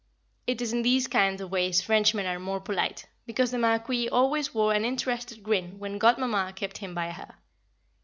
[0.47, 4.51] It is in these kind of ways Frenchmen are more polite, because the Marquis always
[4.51, 7.35] wore an interested grin when Godmamma kept him by her.